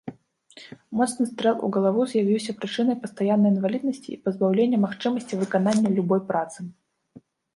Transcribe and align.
Моцны 0.99 1.23
стрэл 1.31 1.57
у 1.67 1.69
галаву 1.75 2.01
з'явіўся 2.13 2.55
прычынай 2.61 2.97
пастаяннай 3.03 3.53
інваліднасці 3.55 4.09
і 4.15 4.19
пазбаўлення 4.23 4.77
магчымасці 4.85 5.33
выканання 5.45 5.89
любой 6.01 6.21
працы. 6.33 6.59